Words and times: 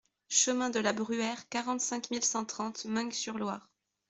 Chemin 0.29 0.71
de 0.71 0.79
la 0.79 0.93
Bruère, 0.93 1.47
quarante-cinq 1.47 2.09
mille 2.09 2.25
cent 2.25 2.43
trente 2.43 2.85
Meung-sur-Loire 2.85 3.69